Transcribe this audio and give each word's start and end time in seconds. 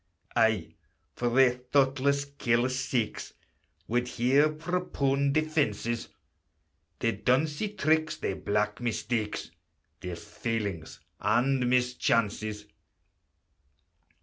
I, 0.35 0.73
for 1.13 1.29
their 1.29 1.51
thoughtless, 1.57 2.25
careless 2.25 2.79
sakes, 2.79 3.35
Would 3.87 4.07
here 4.07 4.49
propone 4.49 5.31
defences, 5.31 6.07
Their 6.97 7.11
donsie 7.11 7.77
tricks, 7.77 8.15
their 8.17 8.35
black 8.37 8.81
mistakes, 8.81 9.51
Their 9.99 10.15
failings 10.15 11.01
and 11.19 11.69
mischances. 11.69 12.65